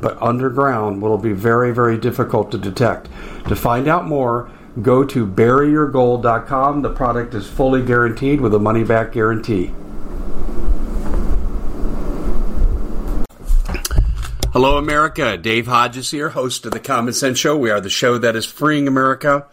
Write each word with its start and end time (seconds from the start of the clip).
but 0.00 0.20
underground 0.20 1.00
will 1.00 1.18
be 1.18 1.32
very, 1.32 1.72
very 1.72 1.98
difficult 1.98 2.50
to 2.52 2.58
detect. 2.58 3.08
To 3.48 3.56
find 3.56 3.88
out 3.88 4.06
more, 4.06 4.50
go 4.82 5.04
to 5.04 5.26
buryyourgold.com. 5.26 6.82
The 6.82 6.92
product 6.92 7.34
is 7.34 7.48
fully 7.48 7.82
guaranteed 7.82 8.40
with 8.40 8.54
a 8.54 8.58
money 8.58 8.84
back 8.84 9.12
guarantee. 9.12 9.72
Hello, 14.52 14.78
America. 14.78 15.36
Dave 15.36 15.66
Hodges 15.66 16.10
here, 16.10 16.30
host 16.30 16.64
of 16.64 16.72
The 16.72 16.80
Common 16.80 17.12
Sense 17.12 17.38
Show. 17.38 17.56
We 17.56 17.70
are 17.70 17.80
the 17.80 17.90
show 17.90 18.16
that 18.18 18.36
is 18.36 18.46
freeing 18.46 18.88
America 18.88 19.46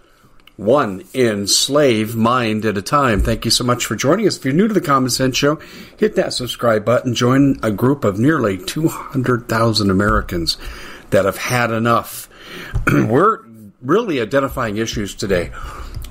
one 0.57 1.03
enslaved 1.13 2.15
mind 2.15 2.65
at 2.65 2.77
a 2.77 2.81
time. 2.81 3.21
Thank 3.21 3.45
you 3.45 3.51
so 3.51 3.63
much 3.63 3.85
for 3.85 3.95
joining 3.95 4.27
us. 4.27 4.37
If 4.37 4.45
you're 4.45 4.53
new 4.53 4.67
to 4.67 4.73
the 4.73 4.81
Common 4.81 5.09
Sense 5.09 5.35
Show, 5.35 5.59
hit 5.97 6.15
that 6.15 6.33
subscribe 6.33 6.85
button. 6.85 7.15
Join 7.15 7.59
a 7.63 7.71
group 7.71 8.03
of 8.03 8.19
nearly 8.19 8.57
200,000 8.57 9.89
Americans 9.89 10.57
that 11.09 11.25
have 11.25 11.37
had 11.37 11.71
enough. 11.71 12.29
We're 12.87 13.39
really 13.81 14.21
identifying 14.21 14.77
issues 14.77 15.15
today. 15.15 15.51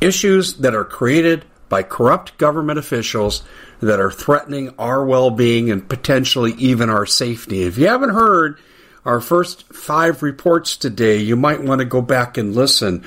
Issues 0.00 0.54
that 0.54 0.74
are 0.74 0.84
created 0.84 1.44
by 1.68 1.82
corrupt 1.82 2.36
government 2.36 2.78
officials 2.78 3.42
that 3.80 3.98
are 3.98 4.10
threatening 4.10 4.74
our 4.78 5.04
well 5.04 5.30
being 5.30 5.70
and 5.70 5.88
potentially 5.88 6.52
even 6.54 6.90
our 6.90 7.06
safety. 7.06 7.62
If 7.62 7.78
you 7.78 7.88
haven't 7.88 8.10
heard, 8.10 8.58
our 9.04 9.20
first 9.20 9.64
five 9.72 10.22
reports 10.22 10.76
today, 10.76 11.16
you 11.18 11.34
might 11.34 11.62
want 11.62 11.80
to 11.80 11.84
go 11.84 12.00
back 12.00 12.38
and 12.38 12.54
listen. 12.54 13.04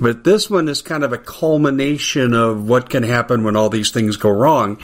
But 0.00 0.22
this 0.22 0.48
one 0.48 0.68
is 0.68 0.82
kind 0.82 1.02
of 1.02 1.12
a 1.12 1.18
culmination 1.18 2.32
of 2.32 2.68
what 2.68 2.90
can 2.90 3.02
happen 3.02 3.42
when 3.42 3.56
all 3.56 3.68
these 3.68 3.90
things 3.90 4.16
go 4.16 4.30
wrong. 4.30 4.80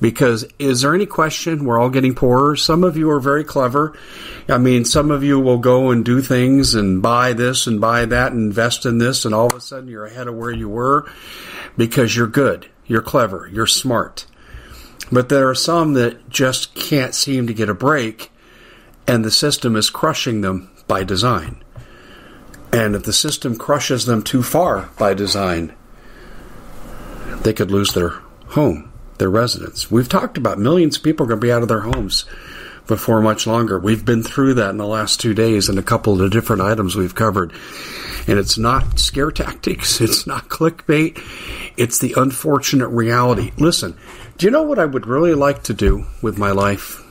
Because 0.00 0.46
is 0.58 0.80
there 0.80 0.94
any 0.94 1.06
question 1.06 1.64
we're 1.64 1.78
all 1.78 1.90
getting 1.90 2.14
poorer? 2.14 2.56
Some 2.56 2.84
of 2.84 2.96
you 2.96 3.10
are 3.10 3.20
very 3.20 3.44
clever. 3.44 3.98
I 4.48 4.56
mean, 4.56 4.86
some 4.86 5.10
of 5.10 5.22
you 5.22 5.38
will 5.38 5.58
go 5.58 5.90
and 5.90 6.04
do 6.04 6.22
things 6.22 6.74
and 6.74 7.02
buy 7.02 7.34
this 7.34 7.66
and 7.66 7.80
buy 7.80 8.06
that 8.06 8.32
and 8.32 8.40
invest 8.40 8.86
in 8.86 8.96
this, 8.96 9.26
and 9.26 9.34
all 9.34 9.46
of 9.46 9.54
a 9.54 9.60
sudden 9.60 9.90
you're 9.90 10.06
ahead 10.06 10.26
of 10.26 10.34
where 10.34 10.50
you 10.50 10.70
were 10.70 11.10
because 11.76 12.16
you're 12.16 12.26
good, 12.26 12.66
you're 12.86 13.02
clever, 13.02 13.48
you're 13.52 13.66
smart. 13.66 14.24
But 15.12 15.28
there 15.28 15.48
are 15.48 15.54
some 15.54 15.94
that 15.94 16.30
just 16.30 16.74
can't 16.74 17.14
seem 17.14 17.46
to 17.46 17.54
get 17.54 17.68
a 17.68 17.74
break 17.74 18.30
and 19.08 19.24
the 19.24 19.30
system 19.30 19.74
is 19.74 19.88
crushing 19.88 20.42
them 20.42 20.70
by 20.86 21.02
design. 21.02 21.64
And 22.72 22.94
if 22.94 23.04
the 23.04 23.12
system 23.12 23.56
crushes 23.56 24.04
them 24.04 24.22
too 24.22 24.42
far 24.42 24.90
by 24.98 25.14
design, 25.14 25.74
they 27.42 27.54
could 27.54 27.70
lose 27.70 27.94
their 27.94 28.10
home, 28.48 28.92
their 29.16 29.30
residence. 29.30 29.90
We've 29.90 30.08
talked 30.08 30.36
about 30.36 30.58
millions 30.58 30.98
of 30.98 31.02
people 31.02 31.24
are 31.24 31.28
going 31.28 31.40
to 31.40 31.46
be 31.46 31.52
out 31.52 31.62
of 31.62 31.68
their 31.68 31.80
homes 31.80 32.26
before 32.86 33.22
much 33.22 33.46
longer. 33.46 33.78
We've 33.78 34.04
been 34.04 34.22
through 34.22 34.54
that 34.54 34.70
in 34.70 34.76
the 34.76 34.86
last 34.86 35.20
two 35.20 35.32
days 35.32 35.70
and 35.70 35.78
a 35.78 35.82
couple 35.82 36.12
of 36.12 36.18
the 36.18 36.28
different 36.28 36.62
items 36.62 36.94
we've 36.94 37.14
covered. 37.14 37.52
And 38.26 38.38
it's 38.38 38.58
not 38.58 38.98
scare 38.98 39.30
tactics, 39.32 40.02
it's 40.02 40.26
not 40.26 40.50
clickbait, 40.50 41.22
it's 41.78 41.98
the 41.98 42.14
unfortunate 42.18 42.88
reality. 42.88 43.52
Listen, 43.56 43.96
do 44.36 44.46
you 44.46 44.50
know 44.50 44.62
what 44.62 44.78
I 44.78 44.84
would 44.84 45.06
really 45.06 45.34
like 45.34 45.62
to 45.64 45.74
do 45.74 46.04
with 46.20 46.36
my 46.36 46.50
life? 46.50 47.02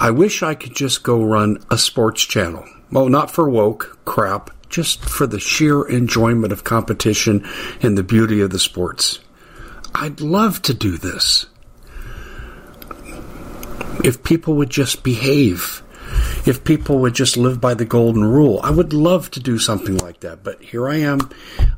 I 0.00 0.12
wish 0.12 0.44
I 0.44 0.54
could 0.54 0.76
just 0.76 1.02
go 1.02 1.22
run 1.22 1.58
a 1.70 1.76
sports 1.76 2.22
channel. 2.22 2.64
Well, 2.92 3.08
not 3.08 3.32
for 3.32 3.50
woke 3.50 3.98
crap, 4.04 4.50
just 4.68 5.04
for 5.04 5.26
the 5.26 5.40
sheer 5.40 5.86
enjoyment 5.88 6.52
of 6.52 6.62
competition 6.62 7.44
and 7.82 7.98
the 7.98 8.04
beauty 8.04 8.40
of 8.40 8.50
the 8.50 8.60
sports. 8.60 9.18
I'd 9.96 10.20
love 10.20 10.62
to 10.62 10.74
do 10.74 10.96
this. 10.96 11.46
If 14.04 14.22
people 14.22 14.54
would 14.54 14.70
just 14.70 15.02
behave, 15.02 15.82
if 16.46 16.62
people 16.62 17.00
would 17.00 17.14
just 17.14 17.36
live 17.36 17.60
by 17.60 17.74
the 17.74 17.84
golden 17.84 18.24
rule, 18.24 18.60
I 18.62 18.70
would 18.70 18.92
love 18.92 19.32
to 19.32 19.40
do 19.40 19.58
something 19.58 19.98
like 19.98 20.20
that. 20.20 20.44
But 20.44 20.62
here 20.62 20.88
I 20.88 20.98
am. 20.98 21.28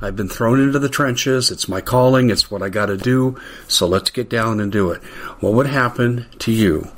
I've 0.03 0.17
been 0.17 0.29
thrown 0.29 0.61
into 0.61 0.79
the 0.79 0.91
trenches. 0.91 1.51
It's 1.51 1.69
my 1.69 1.81
calling. 1.81 2.29
It's 2.29 2.51
what 2.51 2.63
I 2.63 2.69
got 2.69 2.87
to 2.87 2.99
do. 2.99 3.41
So 3.67 3.87
let's 3.87 4.11
get 4.11 4.29
down 4.29 4.61
and 4.61 4.71
do 4.71 4.91
it. 4.91 5.03
What 5.41 5.55
would 5.55 5.67
happen 5.67 6.27
to 6.41 6.53
you 6.53 6.91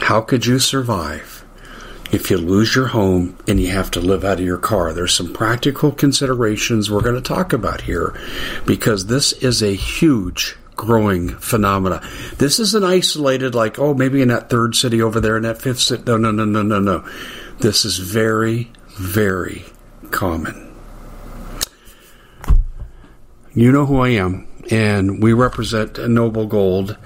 how 0.00 0.20
could 0.20 0.46
you 0.46 0.58
survive 0.58 1.44
if 2.12 2.30
you 2.30 2.38
lose 2.38 2.74
your 2.74 2.88
home 2.88 3.36
and 3.48 3.60
you 3.60 3.68
have 3.68 3.90
to 3.92 4.00
live 4.00 4.24
out 4.24 4.38
of 4.38 4.44
your 4.44 4.58
car? 4.58 4.92
There's 4.92 5.14
some 5.14 5.32
practical 5.32 5.92
considerations 5.92 6.90
we're 6.90 7.00
going 7.00 7.14
to 7.14 7.20
talk 7.20 7.52
about 7.52 7.82
here 7.82 8.18
because 8.64 9.06
this 9.06 9.32
is 9.34 9.62
a 9.62 9.74
huge 9.74 10.56
growing 10.76 11.30
phenomena. 11.30 12.06
This 12.38 12.60
isn't 12.60 12.84
isolated 12.84 13.54
like, 13.54 13.78
oh, 13.78 13.94
maybe 13.94 14.22
in 14.22 14.28
that 14.28 14.50
third 14.50 14.76
city 14.76 15.02
over 15.02 15.20
there, 15.20 15.36
in 15.36 15.42
that 15.42 15.60
fifth 15.60 15.80
city. 15.80 16.02
No, 16.06 16.16
no, 16.16 16.30
no, 16.30 16.44
no, 16.44 16.62
no, 16.62 16.78
no. 16.78 17.08
This 17.58 17.84
is 17.84 17.98
very, 17.98 18.70
very 18.98 19.64
common. 20.10 20.74
You 23.54 23.72
know 23.72 23.86
who 23.86 24.00
I 24.00 24.10
am, 24.10 24.46
and 24.70 25.22
we 25.22 25.32
represent 25.32 25.98
Noble 26.10 26.46
Gold 26.46 26.98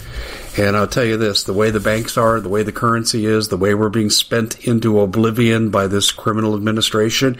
and 0.61 0.77
I'll 0.77 0.87
tell 0.87 1.05
you 1.05 1.17
this 1.17 1.45
the 1.45 1.55
way 1.55 1.71
the 1.71 1.81
banks 1.81 2.19
are, 2.19 2.39
the 2.39 2.51
way 2.51 2.63
the 2.63 2.71
currency 2.71 3.25
is, 3.25 3.49
the 3.49 3.57
way 3.57 3.75
we're 3.75 3.89
being 3.89 4.11
spent 4.11 4.67
into 4.67 5.01
oblivion 5.01 5.71
by 5.71 5.87
this 5.87 6.13
criminal 6.13 6.55
administration, 6.55 7.39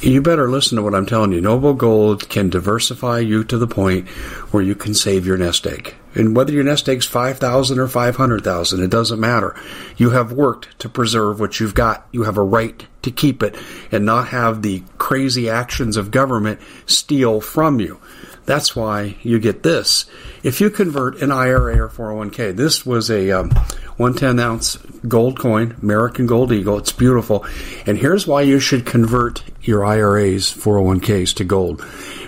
you 0.00 0.22
better 0.22 0.48
listen 0.48 0.76
to 0.76 0.82
what 0.82 0.94
I'm 0.94 1.04
telling 1.04 1.32
you. 1.32 1.42
Noble 1.42 1.74
Gold 1.74 2.30
can 2.30 2.48
diversify 2.48 3.18
you 3.18 3.44
to 3.44 3.58
the 3.58 3.66
point 3.66 4.08
where 4.50 4.62
you 4.62 4.74
can 4.74 4.94
save 4.94 5.26
your 5.26 5.36
nest 5.36 5.66
egg. 5.66 5.94
And 6.14 6.34
whether 6.34 6.52
your 6.52 6.64
nest 6.64 6.88
egg's 6.88 7.06
5,000 7.06 7.78
or 7.78 7.86
500,000, 7.86 8.82
it 8.82 8.90
doesn't 8.90 9.20
matter. 9.20 9.54
You 9.98 10.10
have 10.10 10.32
worked 10.32 10.78
to 10.80 10.88
preserve 10.88 11.38
what 11.38 11.60
you've 11.60 11.74
got. 11.74 12.08
You 12.12 12.22
have 12.22 12.38
a 12.38 12.42
right 12.42 12.82
to 13.02 13.10
keep 13.10 13.42
it 13.42 13.56
and 13.92 14.06
not 14.06 14.28
have 14.28 14.62
the 14.62 14.82
crazy 14.96 15.50
actions 15.50 15.98
of 15.98 16.10
government 16.10 16.60
steal 16.86 17.42
from 17.42 17.78
you. 17.78 18.00
That's 18.48 18.74
why 18.74 19.14
you 19.22 19.38
get 19.38 19.62
this. 19.62 20.06
If 20.42 20.58
you 20.58 20.70
convert 20.70 21.20
an 21.20 21.30
IRA 21.30 21.82
or 21.82 21.90
401k, 21.90 22.56
this 22.56 22.86
was 22.86 23.10
a 23.10 23.30
um, 23.30 23.50
110 23.98 24.40
ounce 24.40 24.76
gold 25.06 25.38
coin, 25.38 25.76
American 25.82 26.26
Gold 26.26 26.50
Eagle. 26.50 26.78
It's 26.78 26.90
beautiful. 26.90 27.44
And 27.84 27.98
here's 27.98 28.26
why 28.26 28.40
you 28.40 28.58
should 28.58 28.86
convert 28.86 29.44
your 29.60 29.84
IRAs, 29.84 30.50
401ks 30.50 31.34
to 31.34 31.44
gold. 31.44 31.84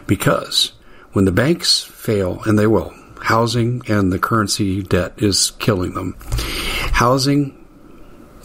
Because 0.07 0.73
when 1.13 1.25
the 1.25 1.33
banks 1.33 1.85
fail, 1.85 2.43
and 2.45 2.59
they 2.59 2.67
will, 2.67 2.93
housing 3.23 3.81
and 3.89 4.13
the 4.13 4.19
currency 4.19 4.83
debt 4.83 5.15
is 5.17 5.53
killing 5.53 5.95
them. 5.95 6.17
Housing 6.93 7.67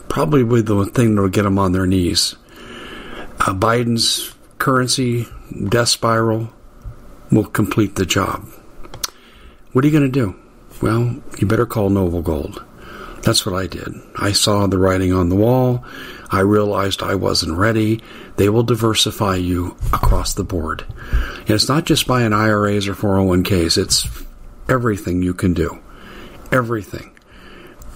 probably 0.07 0.45
be 0.45 0.61
the 0.61 0.85
thing 0.85 1.15
that 1.15 1.21
will 1.21 1.27
get 1.27 1.43
them 1.43 1.59
on 1.59 1.73
their 1.73 1.85
knees. 1.85 2.37
Uh, 3.41 3.53
Biden's 3.53 4.33
currency 4.59 5.27
death 5.67 5.89
spiral 5.89 6.53
will 7.31 7.45
complete 7.45 7.95
the 7.95 8.05
job. 8.05 8.47
What 9.71 9.83
are 9.83 9.87
you 9.87 9.97
going 9.97 10.11
to 10.11 10.19
do? 10.19 10.35
Well, 10.81 11.21
you 11.37 11.47
better 11.47 11.65
call 11.65 11.89
Noble 11.89 12.21
Gold. 12.21 12.63
That's 13.23 13.45
what 13.45 13.55
I 13.55 13.65
did. 13.65 13.91
I 14.15 14.33
saw 14.33 14.67
the 14.67 14.77
writing 14.77 15.11
on 15.11 15.29
the 15.29 15.35
wall. 15.35 15.83
I 16.29 16.41
realized 16.41 17.01
I 17.01 17.15
wasn't 17.15 17.57
ready. 17.57 18.01
They 18.35 18.49
will 18.49 18.63
diversify 18.63 19.37
you 19.37 19.75
across 19.91 20.33
the 20.33 20.43
board. 20.43 20.85
And 21.39 21.49
it's 21.49 21.67
not 21.67 21.85
just 21.85 22.07
buying 22.07 22.33
IRAs 22.33 22.87
or 22.87 22.93
401ks, 22.93 23.77
it's 23.77 24.07
everything 24.69 25.23
you 25.23 25.33
can 25.33 25.53
do. 25.53 25.81
Everything. 26.51 27.11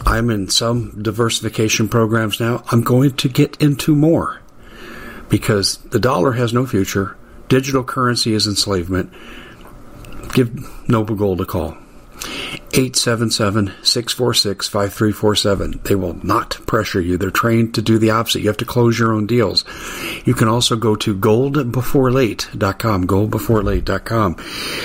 I'm 0.05 0.29
in 0.29 0.49
some 0.49 0.99
diversification 1.01 1.89
programs 1.89 2.39
now. 2.39 2.63
I'm 2.71 2.81
going 2.81 3.11
to 3.17 3.29
get 3.29 3.61
into 3.61 3.95
more 3.95 4.41
because 5.29 5.77
the 5.77 5.99
dollar 5.99 6.31
has 6.31 6.53
no 6.53 6.65
future 6.65 7.15
Digital 7.49 7.83
currency 7.83 8.33
is 8.33 8.47
enslavement. 8.47 9.11
Give 10.33 10.87
Noble 10.87 11.15
Gold 11.15 11.41
a 11.41 11.45
call. 11.45 11.77
877 12.71 13.73
646 13.81 14.67
5347. 14.67 15.79
They 15.83 15.95
will 15.95 16.13
not 16.23 16.59
pressure 16.67 17.01
you. 17.01 17.17
They're 17.17 17.31
trained 17.31 17.73
to 17.75 17.81
do 17.81 17.97
the 17.97 18.11
opposite. 18.11 18.41
You 18.41 18.47
have 18.47 18.57
to 18.57 18.65
close 18.65 18.99
your 18.99 19.13
own 19.13 19.25
deals. 19.25 19.65
You 20.25 20.35
can 20.35 20.47
also 20.47 20.75
go 20.75 20.95
to 20.97 21.15
goldbeforelate.com, 21.15 23.07
goldbeforelate.com. 23.07 24.35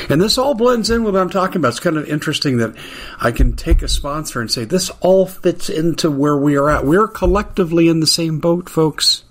And 0.09 0.23
this 0.23 0.39
all 0.39 0.55
blends 0.55 0.89
in 0.89 1.05
with 1.05 1.15
what 1.15 1.21
I'm 1.21 1.29
talking 1.29 1.57
about. 1.57 1.69
It's 1.69 1.81
kind 1.81 1.99
of 1.99 2.09
interesting 2.09 2.57
that 2.59 2.75
I 3.21 3.31
can 3.31 3.55
take 3.55 3.83
a 3.83 3.89
sponsor 3.89 4.41
and 4.41 4.51
say, 4.51 4.65
this 4.65 4.91
all 5.01 5.27
fits 5.27 5.69
into 5.69 6.11
where 6.11 6.39
we 6.39 6.57
are 6.57 6.71
at. 6.71 6.87
We're 6.87 7.09
collectively 7.09 7.89
in 7.89 8.01
the 8.01 8.07
same 8.07 8.39
boat, 8.39 8.71
folks. 8.71 9.25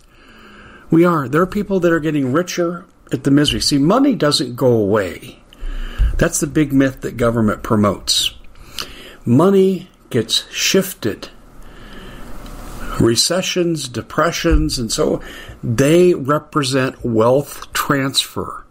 We 0.91 1.05
are. 1.05 1.27
There 1.27 1.41
are 1.41 1.47
people 1.47 1.79
that 1.79 1.91
are 1.91 1.99
getting 1.99 2.31
richer 2.33 2.85
at 3.13 3.23
the 3.23 3.31
misery. 3.31 3.61
See, 3.61 3.77
money 3.77 4.15
doesn't 4.15 4.55
go 4.55 4.71
away. 4.71 5.39
That's 6.17 6.39
the 6.39 6.47
big 6.47 6.73
myth 6.73 7.01
that 7.01 7.17
government 7.17 7.63
promotes 7.63 8.33
money 9.25 9.89
gets 10.09 10.49
shifted. 10.51 11.29
Recessions, 12.99 13.87
depressions, 13.87 14.77
and 14.77 14.91
so 14.91 15.21
they 15.63 16.13
represent 16.13 17.03
wealth 17.03 17.71
transfer. 17.73 18.65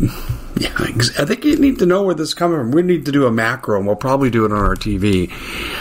Yeah, 0.56 0.74
I 0.78 1.24
think 1.24 1.46
you 1.46 1.56
need 1.56 1.78
to 1.78 1.86
know 1.86 2.02
where 2.02 2.14
this 2.14 2.28
is 2.30 2.34
coming 2.34 2.58
from. 2.58 2.72
We 2.72 2.82
need 2.82 3.06
to 3.06 3.12
do 3.12 3.24
a 3.24 3.30
macro, 3.30 3.78
and 3.78 3.86
we'll 3.86 3.96
probably 3.96 4.28
do 4.28 4.44
it 4.44 4.52
on 4.52 4.58
our 4.58 4.74
TV. 4.74 5.30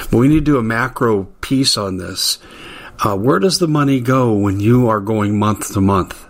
But 0.10 0.20
we 0.20 0.30
need 0.30 0.36
to 0.36 0.52
do 0.52 0.58
a 0.58 0.64
macro 0.64 1.24
piece 1.42 1.76
on 1.76 1.98
this. 1.98 2.38
Uh, 3.00 3.18
where 3.18 3.40
does 3.40 3.60
the 3.60 3.68
money 3.68 4.00
go 4.00 4.32
when 4.32 4.62
you 4.62 4.88
are 4.88 5.02
going 5.02 5.38
month 5.38 5.74
to 5.74 5.82
month? 5.82 6.29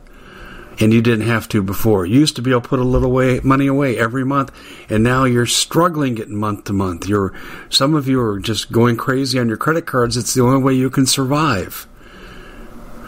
And 0.79 0.93
you 0.93 1.01
didn't 1.01 1.27
have 1.27 1.47
to 1.49 1.61
before. 1.61 2.05
You 2.05 2.19
used 2.19 2.35
to 2.37 2.41
be 2.41 2.51
able 2.51 2.61
to 2.61 2.69
put 2.69 2.79
a 2.79 2.83
little 2.83 3.11
way, 3.11 3.39
money 3.43 3.67
away 3.67 3.97
every 3.97 4.23
month, 4.23 4.51
and 4.89 5.03
now 5.03 5.25
you're 5.25 5.45
struggling 5.45 6.15
getting 6.15 6.37
month 6.37 6.65
to 6.65 6.73
month. 6.73 7.07
You're 7.07 7.33
some 7.69 7.95
of 7.95 8.07
you 8.07 8.21
are 8.21 8.39
just 8.39 8.71
going 8.71 8.97
crazy 8.97 9.39
on 9.39 9.47
your 9.47 9.57
credit 9.57 9.85
cards. 9.85 10.17
It's 10.17 10.33
the 10.33 10.41
only 10.41 10.61
way 10.61 10.73
you 10.73 10.89
can 10.89 11.05
survive. 11.05 11.87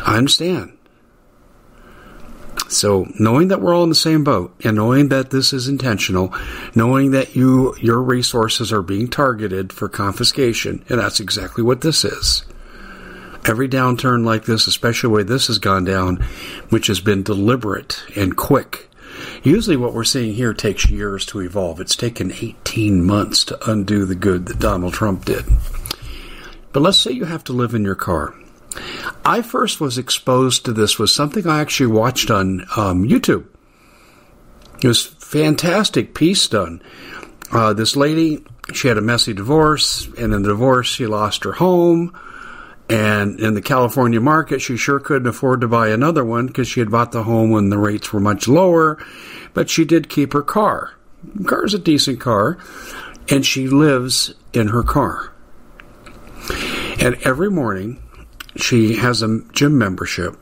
I 0.05 0.17
understand. 0.17 0.77
So 2.67 3.07
knowing 3.19 3.49
that 3.49 3.61
we're 3.61 3.75
all 3.75 3.83
in 3.83 3.89
the 3.89 3.95
same 3.95 4.23
boat 4.23 4.55
and 4.63 4.77
knowing 4.77 5.09
that 5.09 5.29
this 5.29 5.51
is 5.51 5.67
intentional, 5.67 6.33
knowing 6.73 7.11
that 7.11 7.35
you 7.35 7.75
your 7.77 8.01
resources 8.01 8.71
are 8.71 8.81
being 8.81 9.09
targeted 9.09 9.73
for 9.73 9.89
confiscation, 9.89 10.83
and 10.89 10.99
that's 10.99 11.19
exactly 11.19 11.63
what 11.63 11.81
this 11.81 12.05
is 12.05 12.45
every 13.45 13.67
downturn 13.67 14.25
like 14.25 14.45
this, 14.45 14.67
especially 14.67 15.07
the 15.07 15.15
way 15.15 15.23
this 15.23 15.47
has 15.47 15.59
gone 15.59 15.83
down, 15.83 16.17
which 16.69 16.87
has 16.87 16.99
been 16.99 17.23
deliberate 17.23 18.03
and 18.15 18.37
quick. 18.37 18.89
Usually, 19.43 19.77
what 19.77 19.93
we're 19.93 20.03
seeing 20.03 20.33
here 20.33 20.53
takes 20.53 20.89
years 20.89 21.25
to 21.27 21.41
evolve. 21.41 21.79
It's 21.79 21.95
taken 21.95 22.31
18 22.31 23.03
months 23.03 23.43
to 23.45 23.71
undo 23.71 24.05
the 24.05 24.15
good 24.15 24.45
that 24.47 24.59
Donald 24.59 24.93
Trump 24.93 25.25
did. 25.25 25.45
But 26.71 26.81
let's 26.81 26.97
say 26.97 27.11
you 27.11 27.25
have 27.25 27.43
to 27.45 27.53
live 27.53 27.73
in 27.73 27.83
your 27.83 27.95
car. 27.95 28.35
I 29.25 29.41
first 29.41 29.81
was 29.81 29.97
exposed 29.97 30.63
to 30.65 30.73
this 30.73 30.97
was 30.97 31.13
something 31.13 31.45
I 31.45 31.59
actually 31.59 31.87
watched 31.87 32.31
on 32.31 32.61
um, 32.77 33.07
YouTube. 33.07 33.45
It 34.81 34.87
was 34.87 35.05
fantastic 35.05 36.15
piece 36.15 36.47
done. 36.47 36.81
Uh, 37.51 37.73
this 37.73 37.95
lady, 37.95 38.43
she 38.73 38.87
had 38.87 38.97
a 38.97 39.01
messy 39.01 39.33
divorce, 39.33 40.07
and 40.17 40.33
in 40.33 40.43
the 40.43 40.49
divorce, 40.49 40.87
she 40.87 41.05
lost 41.05 41.43
her 41.43 41.53
home 41.53 42.17
and 42.91 43.39
in 43.39 43.53
the 43.53 43.61
California 43.61 44.19
market, 44.19 44.61
she 44.61 44.75
sure 44.75 44.99
couldn't 44.99 45.27
afford 45.27 45.61
to 45.61 45.67
buy 45.69 45.87
another 45.87 46.25
one 46.25 46.47
because 46.47 46.67
she 46.67 46.81
had 46.81 46.91
bought 46.91 47.13
the 47.13 47.23
home 47.23 47.49
when 47.49 47.69
the 47.69 47.77
rates 47.77 48.11
were 48.11 48.19
much 48.19 48.49
lower, 48.49 49.01
but 49.53 49.69
she 49.69 49.85
did 49.85 50.09
keep 50.09 50.33
her 50.33 50.41
car. 50.41 50.91
Car 51.47 51.63
is 51.63 51.73
a 51.73 51.79
decent 51.79 52.19
car, 52.19 52.57
and 53.29 53.45
she 53.45 53.69
lives 53.69 54.33
in 54.51 54.67
her 54.67 54.83
car. 54.83 55.31
And 56.99 57.15
every 57.23 57.49
morning, 57.49 58.03
she 58.57 58.97
has 58.97 59.21
a 59.21 59.39
gym 59.53 59.77
membership 59.77 60.35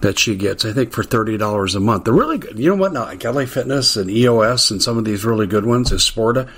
that 0.00 0.18
she 0.18 0.36
gets, 0.36 0.64
I 0.64 0.72
think, 0.72 0.92
for 0.92 1.02
$30 1.02 1.74
a 1.74 1.80
month. 1.80 2.04
They're 2.04 2.14
really 2.14 2.38
good. 2.38 2.58
You 2.58 2.70
know 2.70 2.76
what? 2.76 2.92
Now, 2.92 3.04
like 3.04 3.24
LA 3.24 3.46
Fitness 3.46 3.96
and 3.96 4.10
EOS 4.10 4.70
and 4.70 4.82
some 4.82 4.98
of 4.98 5.04
these 5.04 5.24
really 5.24 5.46
good 5.46 5.66
ones, 5.66 5.92
is 5.92 6.02
Sporta, 6.02 6.48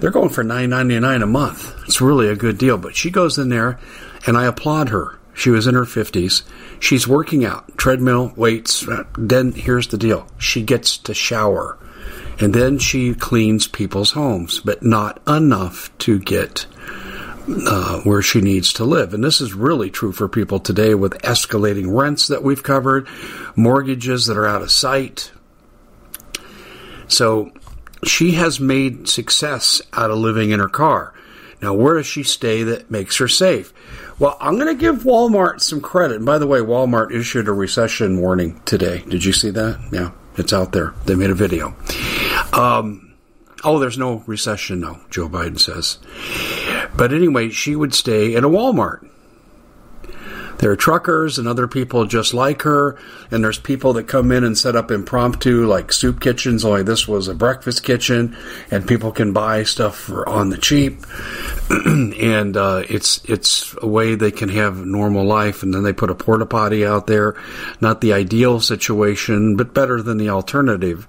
they're 0.00 0.10
going 0.10 0.28
for 0.30 0.44
$9.99 0.44 1.22
a 1.22 1.26
month. 1.26 1.74
It's 1.84 2.00
really 2.00 2.28
a 2.28 2.36
good 2.36 2.58
deal. 2.58 2.78
But 2.78 2.96
she 2.96 3.10
goes 3.10 3.38
in 3.38 3.48
there 3.48 3.78
and 4.26 4.36
I 4.36 4.46
applaud 4.46 4.90
her. 4.90 5.18
She 5.34 5.50
was 5.50 5.66
in 5.66 5.74
her 5.74 5.84
50s. 5.84 6.42
She's 6.78 7.08
working 7.08 7.44
out, 7.44 7.76
treadmill, 7.78 8.32
weights. 8.36 8.86
Uh, 8.86 9.04
then 9.16 9.52
here's 9.52 9.88
the 9.88 9.98
deal 9.98 10.26
she 10.38 10.62
gets 10.62 10.98
to 10.98 11.14
shower. 11.14 11.78
And 12.38 12.54
then 12.54 12.78
she 12.78 13.14
cleans 13.14 13.66
people's 13.66 14.12
homes, 14.12 14.60
but 14.60 14.82
not 14.82 15.22
enough 15.28 15.96
to 15.98 16.18
get 16.18 16.66
uh, 17.48 18.00
where 18.00 18.22
she 18.22 18.40
needs 18.40 18.72
to 18.74 18.84
live. 18.84 19.14
And 19.14 19.22
this 19.22 19.40
is 19.40 19.54
really 19.54 19.90
true 19.90 20.12
for 20.12 20.28
people 20.28 20.60
today 20.60 20.94
with 20.94 21.20
escalating 21.22 21.94
rents 21.96 22.28
that 22.28 22.42
we've 22.42 22.62
covered, 22.62 23.08
mortgages 23.56 24.26
that 24.26 24.36
are 24.36 24.46
out 24.46 24.62
of 24.62 24.70
sight. 24.70 25.32
So 27.08 27.52
she 28.04 28.32
has 28.32 28.58
made 28.58 29.08
success 29.08 29.82
out 29.92 30.10
of 30.10 30.18
living 30.18 30.50
in 30.50 30.60
her 30.60 30.68
car. 30.68 31.14
Now, 31.60 31.74
where 31.74 31.94
does 31.94 32.06
she 32.06 32.24
stay 32.24 32.64
that 32.64 32.90
makes 32.90 33.18
her 33.18 33.28
safe? 33.28 33.72
Well, 34.18 34.36
I'm 34.40 34.56
going 34.56 34.74
to 34.76 34.80
give 34.80 35.04
Walmart 35.04 35.60
some 35.60 35.80
credit. 35.80 36.16
And 36.16 36.26
by 36.26 36.38
the 36.38 36.46
way, 36.46 36.58
Walmart 36.58 37.12
issued 37.12 37.46
a 37.46 37.52
recession 37.52 38.20
warning 38.20 38.60
today. 38.64 39.04
Did 39.08 39.24
you 39.24 39.32
see 39.32 39.50
that? 39.50 39.80
Yeah, 39.92 40.10
it's 40.36 40.52
out 40.52 40.72
there. 40.72 40.92
They 41.04 41.14
made 41.14 41.30
a 41.30 41.34
video. 41.34 41.76
Um, 42.52 43.14
oh, 43.62 43.78
there's 43.78 43.98
no 43.98 44.24
recession, 44.26 44.80
no, 44.80 45.00
Joe 45.10 45.28
Biden 45.28 45.60
says. 45.60 45.98
But 46.96 47.12
anyway, 47.12 47.50
she 47.50 47.74
would 47.74 47.94
stay 47.94 48.34
in 48.34 48.44
a 48.44 48.48
Walmart. 48.48 49.08
There 50.62 50.70
are 50.70 50.76
truckers 50.76 51.38
and 51.38 51.48
other 51.48 51.66
people 51.66 52.04
just 52.04 52.32
like 52.32 52.62
her, 52.62 52.96
and 53.32 53.42
there's 53.42 53.58
people 53.58 53.94
that 53.94 54.06
come 54.06 54.30
in 54.30 54.44
and 54.44 54.56
set 54.56 54.76
up 54.76 54.92
impromptu, 54.92 55.66
like 55.66 55.92
soup 55.92 56.20
kitchens. 56.20 56.64
Only 56.64 56.84
this 56.84 57.08
was 57.08 57.26
a 57.26 57.34
breakfast 57.34 57.82
kitchen, 57.82 58.36
and 58.70 58.86
people 58.86 59.10
can 59.10 59.32
buy 59.32 59.64
stuff 59.64 59.96
for 59.96 60.28
on 60.28 60.50
the 60.50 60.58
cheap, 60.58 61.04
and 61.70 62.56
uh, 62.56 62.84
it's 62.88 63.24
it's 63.24 63.74
a 63.82 63.88
way 63.88 64.14
they 64.14 64.30
can 64.30 64.50
have 64.50 64.86
normal 64.86 65.24
life. 65.24 65.64
And 65.64 65.74
then 65.74 65.82
they 65.82 65.92
put 65.92 66.10
a 66.10 66.14
porta 66.14 66.46
potty 66.46 66.86
out 66.86 67.08
there, 67.08 67.34
not 67.80 68.00
the 68.00 68.12
ideal 68.12 68.60
situation, 68.60 69.56
but 69.56 69.74
better 69.74 70.00
than 70.00 70.16
the 70.16 70.28
alternative. 70.28 71.08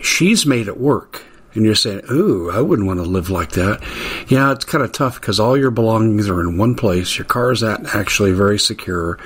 She's 0.00 0.44
made 0.44 0.66
it 0.66 0.76
work 0.76 1.22
and 1.54 1.64
you're 1.64 1.74
saying, 1.74 2.02
"Ooh, 2.10 2.50
I 2.50 2.60
wouldn't 2.60 2.86
want 2.86 3.00
to 3.00 3.04
live 3.04 3.30
like 3.30 3.52
that." 3.52 3.82
Yeah, 4.28 4.52
it's 4.52 4.64
kind 4.64 4.82
of 4.82 4.92
tough 4.92 5.20
because 5.20 5.38
all 5.38 5.56
your 5.56 5.70
belongings 5.70 6.28
are 6.28 6.40
in 6.40 6.56
one 6.56 6.74
place. 6.74 7.18
Your 7.18 7.26
car 7.26 7.52
is 7.52 7.62
actually 7.62 8.32
very 8.32 8.58
secure. 8.58 9.18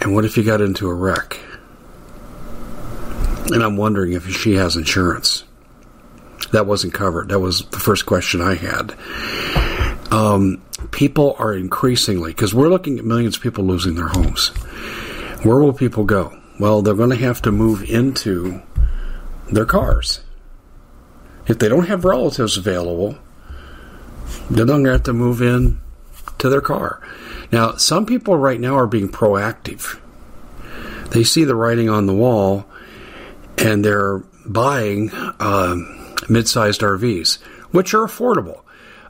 And 0.00 0.14
what 0.14 0.24
if 0.24 0.36
you 0.36 0.42
got 0.42 0.60
into 0.60 0.88
a 0.88 0.94
wreck? 0.94 1.38
And 3.52 3.62
I'm 3.62 3.76
wondering 3.76 4.12
if 4.12 4.28
she 4.28 4.54
has 4.54 4.76
insurance. 4.76 5.44
That 6.52 6.66
wasn't 6.66 6.94
covered. 6.94 7.28
That 7.28 7.40
was 7.40 7.64
the 7.66 7.78
first 7.78 8.06
question 8.06 8.40
I 8.40 8.54
had. 8.54 8.94
Um, 10.10 10.62
people 10.92 11.36
are 11.38 11.52
increasingly 11.52 12.30
because 12.30 12.54
we're 12.54 12.68
looking 12.68 12.98
at 12.98 13.04
millions 13.04 13.36
of 13.36 13.42
people 13.42 13.64
losing 13.64 13.96
their 13.96 14.08
homes. 14.08 14.48
Where 15.44 15.58
will 15.58 15.72
people 15.72 16.04
go? 16.04 16.38
Well, 16.58 16.82
they're 16.82 16.94
going 16.94 17.10
to 17.10 17.16
have 17.16 17.42
to 17.42 17.52
move 17.52 17.82
into 17.90 18.62
their 19.50 19.66
cars 19.66 20.20
if 21.46 21.58
they 21.58 21.68
don't 21.68 21.86
have 21.86 22.04
relatives 22.04 22.56
available, 22.56 23.18
they're 24.50 24.66
going 24.66 24.84
to 24.84 24.92
have 24.92 25.02
to 25.04 25.12
move 25.12 25.42
in 25.42 25.80
to 26.38 26.48
their 26.48 26.60
car. 26.60 27.00
Now, 27.52 27.76
some 27.76 28.06
people 28.06 28.36
right 28.36 28.60
now 28.60 28.76
are 28.76 28.86
being 28.86 29.08
proactive. 29.08 30.00
They 31.10 31.22
see 31.22 31.44
the 31.44 31.54
writing 31.54 31.88
on 31.88 32.06
the 32.06 32.14
wall 32.14 32.66
and 33.58 33.84
they're 33.84 34.18
buying 34.46 35.10
uh, 35.12 35.76
mid-sized 36.28 36.80
RVs, 36.80 37.40
which 37.70 37.94
are 37.94 38.04
affordable. 38.04 38.62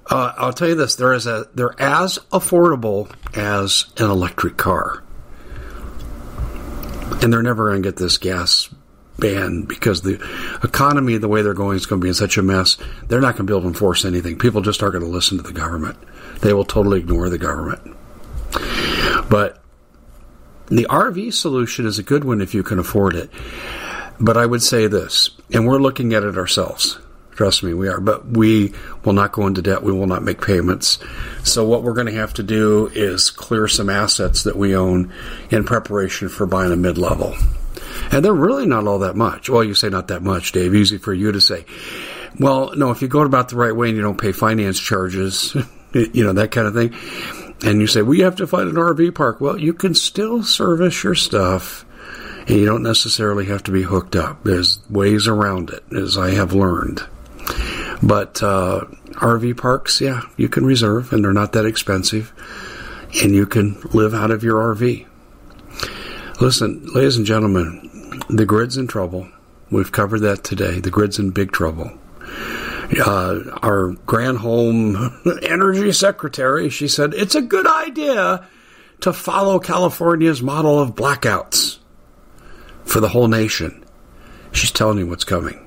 Uh, 0.07 0.33
I'll 0.37 0.53
tell 0.53 0.69
you 0.69 0.75
this: 0.75 0.97
there 0.97 1.15
is 1.15 1.27
a 1.27 1.47
they're 1.55 1.81
as 1.81 2.19
affordable 2.31 3.11
as 3.35 3.87
an 3.97 4.11
electric 4.11 4.59
car, 4.59 5.03
and 7.23 7.33
they're 7.33 7.43
never 7.43 7.71
going 7.71 7.83
to 7.83 7.89
get 7.89 7.97
this 7.97 8.19
gas 8.19 8.69
ban 9.19 9.63
because 9.63 10.03
the 10.03 10.15
economy, 10.63 11.19
the 11.19 11.29
way 11.29 11.43
they're 11.43 11.55
going, 11.55 11.77
is 11.77 11.87
going 11.87 12.01
to 12.01 12.05
be 12.05 12.09
in 12.09 12.15
such 12.15 12.37
a 12.37 12.43
mess. 12.43 12.77
They're 13.09 13.21
not 13.21 13.37
going 13.37 13.47
to 13.47 13.53
be 13.53 13.53
able 13.53 13.63
to 13.63 13.69
enforce 13.69 14.05
anything. 14.05 14.39
People 14.39 14.61
just 14.61 14.83
aren't 14.83 14.95
going 14.95 15.05
to 15.05 15.11
listen 15.11 15.37
to 15.39 15.43
the 15.43 15.53
government. 15.53 15.99
They 16.41 16.53
will 16.53 16.65
totally 16.65 17.01
ignore 17.01 17.29
the 17.29 17.39
government. 17.39 17.97
But 19.29 19.63
the 20.67 20.87
RV 20.91 21.33
solution 21.35 21.87
is 21.87 21.99
a 21.99 22.03
good 22.03 22.25
one 22.25 22.41
if 22.41 22.55
you 22.55 22.63
can 22.63 22.79
afford 22.79 23.15
it. 23.15 23.31
But 24.21 24.37
I 24.37 24.47
would 24.47 24.63
say 24.63 24.87
this, 24.87 25.31
and 25.53 25.67
we're 25.67 25.81
looking 25.81 26.15
at 26.15 26.23
it 26.23 26.39
ourselves. 26.39 26.99
Trust 27.33 27.65
me, 27.65 27.75
we 27.75 27.89
are. 27.89 28.01
But 28.01 28.27
we 28.27 28.73
will 29.05 29.13
not 29.13 29.33
go 29.33 29.47
into 29.47 29.61
debt. 29.61 29.83
We 29.83 29.93
will 29.93 30.07
not 30.07 30.23
make 30.23 30.41
payments. 30.41 31.01
So, 31.43 31.67
what 31.67 31.83
we're 31.83 31.95
going 31.95 32.07
to 32.07 32.13
have 32.13 32.33
to 32.35 32.45
do 32.45 32.91
is 32.95 33.31
clear 33.31 33.67
some 33.67 33.91
assets 33.91 34.45
that 34.45 34.55
we 34.55 34.77
own 34.77 35.13
in 35.51 35.65
preparation 35.65 36.29
for 36.29 36.47
buying 36.47 36.71
a 36.71 36.77
mid 36.77 36.97
level. 36.97 37.35
And 38.13 38.25
they're 38.25 38.33
really 38.33 38.67
not 38.67 38.87
all 38.87 39.01
that 39.01 39.17
much. 39.17 39.49
Well, 39.49 39.65
you 39.65 39.75
say 39.75 39.89
not 39.89 40.09
that 40.09 40.23
much, 40.23 40.53
Dave. 40.53 40.75
Easy 40.75 40.99
for 40.99 41.13
you 41.13 41.33
to 41.33 41.41
say. 41.41 41.65
Well, 42.39 42.75
no, 42.77 42.91
if 42.91 43.03
you 43.03 43.09
go 43.09 43.21
about 43.21 43.49
the 43.49 43.57
right 43.57 43.75
way 43.75 43.89
and 43.89 43.97
you 43.97 44.03
don't 44.03 44.21
pay 44.21 44.33
finance 44.33 44.79
charges, 44.79 45.55
you 45.93 46.25
know, 46.25 46.33
that 46.35 46.51
kind 46.51 46.67
of 46.67 46.75
thing, 46.75 46.95
and 47.69 47.81
you 47.81 47.87
say, 47.87 48.03
we 48.03 48.21
have 48.21 48.37
to 48.37 48.47
find 48.47 48.69
an 48.69 48.77
RV 48.77 49.15
park. 49.15 49.41
Well, 49.41 49.59
you 49.59 49.73
can 49.73 49.95
still 49.95 50.43
service 50.43 51.03
your 51.05 51.15
stuff 51.15 51.87
and 52.47 52.59
you 52.59 52.67
don't 52.67 52.83
necessarily 52.83 53.47
have 53.47 53.63
to 53.65 53.71
be 53.71 53.83
hooked 53.83 54.17
up. 54.17 54.45
There's 54.45 54.79
ways 54.91 55.27
around 55.27 55.71
it, 55.71 55.85
as 55.97 56.19
I 56.19 56.31
have 56.31 56.53
learned. 56.53 57.03
But 58.03 58.43
uh, 58.43 58.85
RV 59.13 59.57
parks, 59.57 60.01
yeah, 60.01 60.23
you 60.37 60.49
can 60.49 60.67
reserve, 60.67 61.13
and 61.13 61.25
they're 61.25 61.33
not 61.33 61.53
that 61.53 61.65
expensive, 61.65 62.33
and 63.23 63.35
you 63.35 63.47
can 63.47 63.81
live 63.93 64.13
out 64.13 64.31
of 64.31 64.43
your 64.43 64.75
RV. 64.75 65.07
Listen, 66.41 66.85
ladies 66.95 67.17
and 67.17 67.25
gentlemen, 67.25 67.91
the 68.29 68.47
grid's 68.47 68.77
in 68.77 68.87
trouble. 68.87 69.29
We've 69.71 69.93
covered 69.93 70.21
that 70.21 70.45
today. 70.45 70.81
The 70.81 70.91
grid's 70.91 71.19
in 71.19 71.31
big 71.31 71.53
trouble. 71.53 71.91
Uh, 72.99 73.41
our 73.63 73.95
Granholm 74.07 75.43
energy 75.43 75.93
secretary, 75.93 76.69
she 76.69 76.87
said, 76.87 77.15
it's 77.15 77.35
a 77.35 77.43
good 77.43 77.67
idea 77.67 78.47
to 79.01 79.13
follow 79.13 79.59
California's 79.59 80.43
model 80.43 80.79
of 80.79 80.95
blackouts 80.95 81.79
for 82.85 83.01
the 83.01 83.09
whole 83.09 83.29
nation. 83.29 83.85
She's 84.53 84.71
telling 84.71 84.99
you 84.99 85.07
what's 85.07 85.25
coming. 85.25 85.61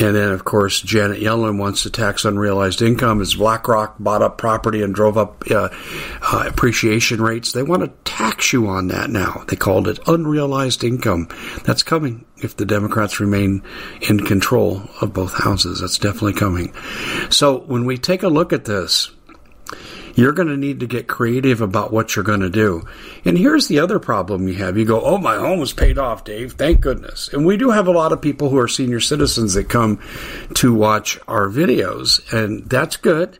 And 0.00 0.14
then, 0.14 0.32
of 0.32 0.44
course, 0.44 0.80
Janet 0.80 1.20
Yellen 1.20 1.58
wants 1.58 1.82
to 1.82 1.90
tax 1.90 2.24
unrealized 2.24 2.82
income 2.82 3.20
as 3.20 3.34
BlackRock 3.34 3.96
bought 3.98 4.22
up 4.22 4.38
property 4.38 4.82
and 4.82 4.94
drove 4.94 5.18
up 5.18 5.42
uh, 5.50 5.70
uh, 6.22 6.44
appreciation 6.46 7.20
rates. 7.20 7.52
They 7.52 7.62
want 7.62 7.82
to 7.82 7.92
tax 8.10 8.52
you 8.52 8.68
on 8.68 8.88
that 8.88 9.10
now. 9.10 9.44
They 9.48 9.56
called 9.56 9.88
it 9.88 9.98
unrealized 10.06 10.84
income. 10.84 11.28
That's 11.64 11.82
coming 11.82 12.24
if 12.36 12.56
the 12.56 12.66
Democrats 12.66 13.18
remain 13.18 13.62
in 14.08 14.20
control 14.20 14.82
of 15.00 15.12
both 15.12 15.34
houses. 15.34 15.80
That's 15.80 15.98
definitely 15.98 16.34
coming. 16.34 16.72
So 17.30 17.58
when 17.58 17.84
we 17.84 17.98
take 17.98 18.22
a 18.22 18.28
look 18.28 18.52
at 18.52 18.64
this, 18.64 19.10
you're 20.18 20.32
going 20.32 20.48
to 20.48 20.56
need 20.56 20.80
to 20.80 20.86
get 20.88 21.06
creative 21.06 21.60
about 21.60 21.92
what 21.92 22.16
you're 22.16 22.24
going 22.24 22.40
to 22.40 22.50
do. 22.50 22.84
And 23.24 23.38
here's 23.38 23.68
the 23.68 23.78
other 23.78 24.00
problem 24.00 24.48
you 24.48 24.54
have. 24.54 24.76
You 24.76 24.84
go, 24.84 25.00
oh, 25.00 25.16
my 25.16 25.36
home 25.36 25.60
was 25.60 25.72
paid 25.72 25.96
off, 25.96 26.24
Dave. 26.24 26.54
Thank 26.54 26.80
goodness. 26.80 27.28
And 27.32 27.46
we 27.46 27.56
do 27.56 27.70
have 27.70 27.86
a 27.86 27.92
lot 27.92 28.12
of 28.12 28.20
people 28.20 28.50
who 28.50 28.58
are 28.58 28.66
senior 28.66 28.98
citizens 28.98 29.54
that 29.54 29.68
come 29.68 30.00
to 30.54 30.74
watch 30.74 31.20
our 31.28 31.46
videos, 31.46 32.20
and 32.32 32.68
that's 32.68 32.96
good. 32.96 33.38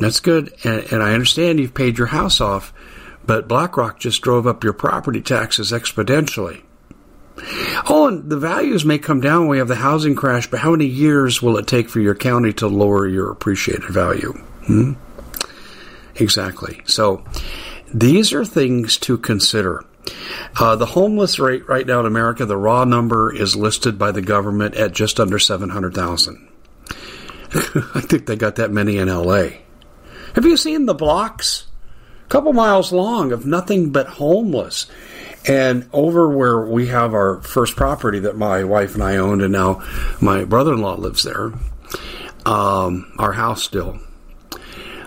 That's 0.00 0.18
good. 0.18 0.52
And, 0.64 0.92
and 0.92 1.04
I 1.04 1.12
understand 1.12 1.60
you've 1.60 1.72
paid 1.72 1.98
your 1.98 2.08
house 2.08 2.40
off, 2.40 2.74
but 3.24 3.46
BlackRock 3.46 4.00
just 4.00 4.22
drove 4.22 4.48
up 4.48 4.64
your 4.64 4.72
property 4.72 5.20
taxes 5.20 5.70
exponentially. 5.70 6.62
Oh, 7.88 8.08
and 8.08 8.28
the 8.28 8.38
values 8.38 8.84
may 8.84 8.98
come 8.98 9.20
down 9.20 9.42
when 9.42 9.50
we 9.50 9.58
have 9.58 9.68
the 9.68 9.76
housing 9.76 10.16
crash, 10.16 10.50
but 10.50 10.58
how 10.58 10.72
many 10.72 10.86
years 10.86 11.40
will 11.40 11.56
it 11.58 11.68
take 11.68 11.88
for 11.88 12.00
your 12.00 12.16
county 12.16 12.52
to 12.54 12.66
lower 12.66 13.06
your 13.06 13.30
appreciated 13.30 13.88
value? 13.88 14.32
Hmm? 14.66 14.94
Exactly. 16.20 16.82
So 16.84 17.24
these 17.92 18.32
are 18.32 18.44
things 18.44 18.98
to 18.98 19.18
consider. 19.18 19.84
Uh, 20.58 20.76
the 20.76 20.86
homeless 20.86 21.38
rate 21.38 21.68
right 21.68 21.86
now 21.86 22.00
in 22.00 22.06
America, 22.06 22.44
the 22.44 22.56
raw 22.56 22.84
number 22.84 23.34
is 23.34 23.56
listed 23.56 23.98
by 23.98 24.12
the 24.12 24.22
government 24.22 24.74
at 24.74 24.92
just 24.92 25.18
under 25.18 25.38
700,000. 25.38 26.48
I 27.52 28.00
think 28.00 28.26
they 28.26 28.36
got 28.36 28.56
that 28.56 28.70
many 28.70 28.98
in 28.98 29.08
LA. 29.08 29.48
Have 30.34 30.44
you 30.44 30.56
seen 30.56 30.86
the 30.86 30.94
blocks? 30.94 31.66
A 32.24 32.28
couple 32.28 32.52
miles 32.52 32.92
long 32.92 33.32
of 33.32 33.46
nothing 33.46 33.90
but 33.90 34.06
homeless. 34.06 34.86
And 35.48 35.88
over 35.92 36.28
where 36.28 36.60
we 36.60 36.88
have 36.88 37.14
our 37.14 37.40
first 37.40 37.76
property 37.76 38.20
that 38.20 38.36
my 38.36 38.62
wife 38.62 38.94
and 38.94 39.02
I 39.02 39.16
owned, 39.16 39.42
and 39.42 39.52
now 39.52 39.82
my 40.20 40.44
brother 40.44 40.74
in 40.74 40.82
law 40.82 40.94
lives 40.96 41.22
there, 41.22 41.52
um, 42.44 43.12
our 43.18 43.32
house 43.32 43.62
still 43.62 43.98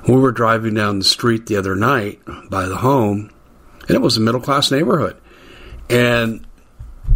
we 0.07 0.15
were 0.15 0.31
driving 0.31 0.73
down 0.73 0.99
the 0.99 1.05
street 1.05 1.45
the 1.45 1.55
other 1.55 1.75
night 1.75 2.21
by 2.49 2.65
the 2.65 2.77
home, 2.77 3.31
and 3.87 3.91
it 3.91 4.01
was 4.01 4.17
a 4.17 4.21
middle 4.21 4.41
class 4.41 4.71
neighborhood. 4.71 5.19
And 5.89 6.45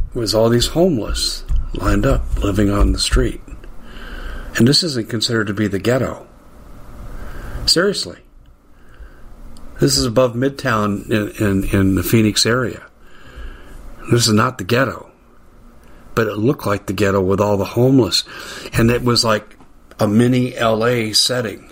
it 0.10 0.20
was 0.20 0.34
all 0.34 0.50
these 0.50 0.67
homeless 0.67 1.44
lined 1.74 2.06
up 2.06 2.44
living 2.44 2.70
on 2.70 2.91
the 2.91 3.00
street. 3.00 3.41
And 4.58 4.67
this 4.67 4.84
isn't 4.84 5.10
considered 5.10 5.48
to 5.48 5.53
be 5.53 5.67
the 5.67 5.79
ghetto. 5.79 6.27
Seriously. 7.65 8.20
This 9.79 9.98
is 9.98 10.06
above 10.06 10.34
Midtown 10.34 11.10
in, 11.12 11.46
in, 11.46 11.63
in 11.65 11.96
the 11.96 12.03
Phoenix 12.03 12.46
area. 12.46 12.84
This 14.12 14.27
is 14.27 14.34
not 14.34 14.58
the 14.58 14.63
ghetto. 14.63 15.12
But 16.15 16.27
it 16.27 16.38
looked 16.38 16.65
like 16.65 16.88
the 16.88 16.94
ghetto 16.94 17.22
with 17.22 17.39
all 17.39 17.58
the 17.58 17.65
homeless. 17.65 18.24
And 18.74 18.89
it 18.89 19.03
was 19.03 19.24
like 19.24 19.56
a 20.00 20.08
mini 20.08 20.58
LA 20.60 21.13
setting. 21.13 21.72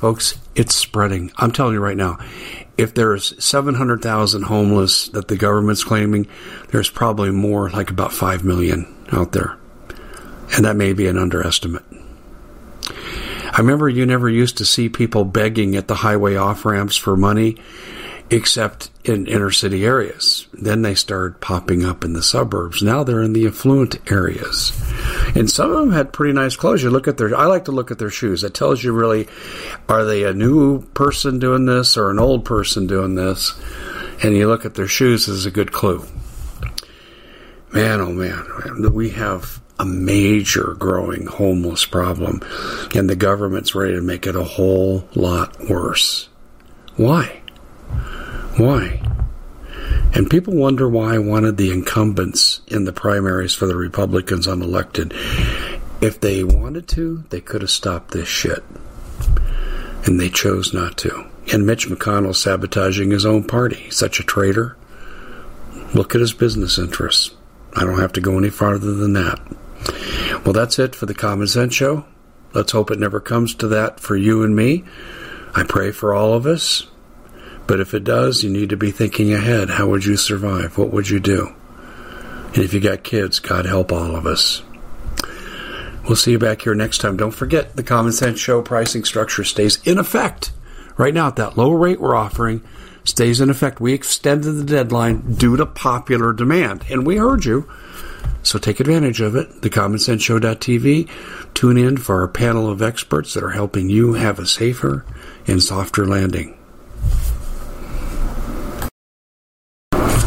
Folks, 0.00 0.40
it's 0.54 0.74
spreading. 0.74 1.30
I'm 1.36 1.52
telling 1.52 1.74
you 1.74 1.80
right 1.80 1.94
now, 1.94 2.16
if 2.78 2.94
there's 2.94 3.44
700,000 3.44 4.44
homeless 4.44 5.08
that 5.10 5.28
the 5.28 5.36
government's 5.36 5.84
claiming, 5.84 6.26
there's 6.70 6.88
probably 6.88 7.30
more, 7.30 7.68
like 7.68 7.90
about 7.90 8.10
5 8.10 8.42
million 8.42 8.86
out 9.12 9.32
there. 9.32 9.58
And 10.56 10.64
that 10.64 10.76
may 10.76 10.94
be 10.94 11.06
an 11.06 11.18
underestimate. 11.18 11.84
I 13.52 13.56
remember 13.58 13.90
you 13.90 14.06
never 14.06 14.30
used 14.30 14.56
to 14.56 14.64
see 14.64 14.88
people 14.88 15.26
begging 15.26 15.76
at 15.76 15.86
the 15.86 15.96
highway 15.96 16.34
off 16.36 16.64
ramps 16.64 16.96
for 16.96 17.14
money 17.14 17.58
except 18.30 18.90
in 19.04 19.26
inner 19.26 19.50
city 19.50 19.84
areas. 19.84 20.46
Then 20.52 20.82
they 20.82 20.94
started 20.94 21.40
popping 21.40 21.84
up 21.84 22.04
in 22.04 22.12
the 22.12 22.22
suburbs. 22.22 22.82
Now 22.82 23.02
they're 23.02 23.22
in 23.22 23.32
the 23.32 23.46
affluent 23.46 24.10
areas. 24.10 24.72
And 25.34 25.50
some 25.50 25.72
of 25.72 25.80
them 25.80 25.92
had 25.92 26.12
pretty 26.12 26.32
nice 26.32 26.56
clothes. 26.56 26.82
You 26.82 26.90
look 26.90 27.08
at 27.08 27.16
their, 27.16 27.36
I 27.36 27.46
like 27.46 27.64
to 27.64 27.72
look 27.72 27.90
at 27.90 27.98
their 27.98 28.10
shoes. 28.10 28.42
That 28.42 28.54
tells 28.54 28.82
you 28.84 28.92
really, 28.92 29.26
are 29.88 30.04
they 30.04 30.24
a 30.24 30.32
new 30.32 30.82
person 30.88 31.38
doing 31.38 31.66
this 31.66 31.96
or 31.96 32.10
an 32.10 32.18
old 32.18 32.44
person 32.44 32.86
doing 32.86 33.16
this? 33.16 33.58
And 34.22 34.36
you 34.36 34.46
look 34.46 34.64
at 34.64 34.74
their 34.74 34.88
shoes 34.88 35.28
is 35.28 35.46
a 35.46 35.50
good 35.50 35.72
clue. 35.72 36.04
Man, 37.72 38.00
oh 38.00 38.12
man, 38.12 38.92
we 38.92 39.10
have 39.10 39.60
a 39.78 39.84
major 39.84 40.74
growing 40.78 41.24
homeless 41.26 41.86
problem, 41.86 42.42
and 42.94 43.08
the 43.08 43.16
government's 43.16 43.74
ready 43.74 43.94
to 43.94 44.02
make 44.02 44.26
it 44.26 44.36
a 44.36 44.44
whole 44.44 45.08
lot 45.14 45.58
worse. 45.70 46.28
Why? 46.96 47.40
Why? 48.60 49.00
And 50.12 50.28
people 50.28 50.54
wonder 50.54 50.86
why 50.86 51.14
I 51.14 51.18
wanted 51.18 51.56
the 51.56 51.72
incumbents 51.72 52.60
in 52.66 52.84
the 52.84 52.92
primaries 52.92 53.54
for 53.54 53.64
the 53.64 53.74
Republicans 53.74 54.46
unelected. 54.46 55.14
If 56.02 56.20
they 56.20 56.44
wanted 56.44 56.86
to, 56.88 57.24
they 57.30 57.40
could 57.40 57.62
have 57.62 57.70
stopped 57.70 58.10
this 58.10 58.28
shit. 58.28 58.62
And 60.04 60.20
they 60.20 60.28
chose 60.28 60.74
not 60.74 60.98
to. 60.98 61.24
And 61.50 61.64
Mitch 61.64 61.88
McConnell 61.88 62.36
sabotaging 62.36 63.12
his 63.12 63.24
own 63.24 63.44
party. 63.44 63.88
Such 63.88 64.20
a 64.20 64.24
traitor. 64.24 64.76
Look 65.94 66.14
at 66.14 66.20
his 66.20 66.34
business 66.34 66.76
interests. 66.76 67.34
I 67.74 67.86
don't 67.86 67.98
have 67.98 68.12
to 68.12 68.20
go 68.20 68.36
any 68.36 68.50
farther 68.50 68.92
than 68.92 69.14
that. 69.14 69.40
Well, 70.44 70.52
that's 70.52 70.78
it 70.78 70.94
for 70.94 71.06
the 71.06 71.14
Common 71.14 71.46
Sense 71.46 71.72
Show. 71.72 72.04
Let's 72.52 72.72
hope 72.72 72.90
it 72.90 72.98
never 72.98 73.20
comes 73.20 73.54
to 73.54 73.68
that 73.68 74.00
for 74.00 74.16
you 74.16 74.42
and 74.42 74.54
me. 74.54 74.84
I 75.54 75.62
pray 75.62 75.92
for 75.92 76.12
all 76.12 76.34
of 76.34 76.44
us. 76.44 76.89
But 77.70 77.78
if 77.78 77.94
it 77.94 78.02
does, 78.02 78.42
you 78.42 78.50
need 78.50 78.70
to 78.70 78.76
be 78.76 78.90
thinking 78.90 79.32
ahead. 79.32 79.70
How 79.70 79.86
would 79.86 80.04
you 80.04 80.16
survive? 80.16 80.76
What 80.76 80.90
would 80.92 81.08
you 81.08 81.20
do? 81.20 81.54
And 82.48 82.58
if 82.64 82.74
you 82.74 82.80
got 82.80 83.04
kids, 83.04 83.38
God 83.38 83.64
help 83.64 83.92
all 83.92 84.16
of 84.16 84.26
us. 84.26 84.64
We'll 86.02 86.16
see 86.16 86.32
you 86.32 86.38
back 86.40 86.62
here 86.62 86.74
next 86.74 86.98
time. 86.98 87.16
Don't 87.16 87.30
forget 87.30 87.76
the 87.76 87.84
Common 87.84 88.10
Sense 88.10 88.40
Show 88.40 88.60
pricing 88.60 89.04
structure 89.04 89.44
stays 89.44 89.80
in 89.86 89.98
effect 89.98 90.50
right 90.96 91.14
now 91.14 91.28
at 91.28 91.36
that 91.36 91.56
low 91.56 91.70
rate 91.70 92.00
we're 92.00 92.16
offering 92.16 92.60
stays 93.04 93.40
in 93.40 93.50
effect. 93.50 93.80
We 93.80 93.92
extended 93.92 94.50
the 94.50 94.64
deadline 94.64 95.34
due 95.34 95.56
to 95.56 95.64
popular 95.64 96.32
demand, 96.32 96.86
and 96.90 97.06
we 97.06 97.18
heard 97.18 97.44
you. 97.44 97.70
So 98.42 98.58
take 98.58 98.80
advantage 98.80 99.20
of 99.20 99.36
it. 99.36 99.62
The 99.62 99.70
TheCommonSenseShow.tv. 99.70 101.08
Tune 101.54 101.78
in 101.78 101.98
for 101.98 102.22
our 102.22 102.26
panel 102.26 102.68
of 102.68 102.82
experts 102.82 103.34
that 103.34 103.44
are 103.44 103.50
helping 103.50 103.88
you 103.88 104.14
have 104.14 104.40
a 104.40 104.46
safer 104.46 105.06
and 105.46 105.62
softer 105.62 106.04
landing. 106.04 106.56